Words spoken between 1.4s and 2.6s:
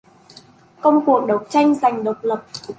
tranh giành độc lập